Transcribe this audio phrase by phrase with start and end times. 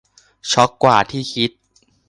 [0.51, 1.51] ช็อกกว่าที่คิด